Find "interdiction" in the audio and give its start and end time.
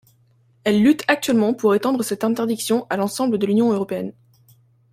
2.23-2.87